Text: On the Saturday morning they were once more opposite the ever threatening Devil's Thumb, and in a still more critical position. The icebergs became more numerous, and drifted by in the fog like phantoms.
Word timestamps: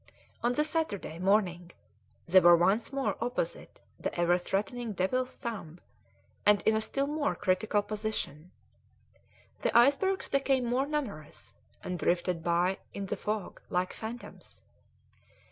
On 0.41 0.53
the 0.53 0.65
Saturday 0.65 1.19
morning 1.19 1.69
they 2.25 2.39
were 2.39 2.55
once 2.55 2.91
more 2.91 3.15
opposite 3.23 3.79
the 3.99 4.19
ever 4.19 4.35
threatening 4.39 4.93
Devil's 4.93 5.35
Thumb, 5.35 5.79
and 6.43 6.63
in 6.63 6.75
a 6.75 6.81
still 6.81 7.05
more 7.05 7.35
critical 7.35 7.83
position. 7.83 8.49
The 9.61 9.77
icebergs 9.77 10.27
became 10.27 10.65
more 10.65 10.87
numerous, 10.87 11.53
and 11.83 11.99
drifted 11.99 12.43
by 12.43 12.79
in 12.95 13.05
the 13.05 13.15
fog 13.15 13.61
like 13.69 13.93
phantoms. 13.93 14.63